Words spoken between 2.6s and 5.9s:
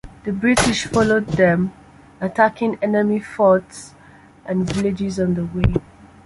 enemy forts and villages on the way.